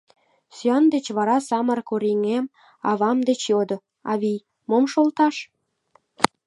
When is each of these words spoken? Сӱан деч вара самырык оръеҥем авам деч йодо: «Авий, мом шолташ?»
Сӱан 0.55 0.85
деч 0.93 1.05
вара 1.17 1.37
самырык 1.47 1.89
оръеҥем 1.95 2.45
авам 2.89 3.17
деч 3.29 3.41
йодо: 3.51 3.77
«Авий, 4.11 4.39
мом 4.69 4.83
шолташ?» 4.93 5.35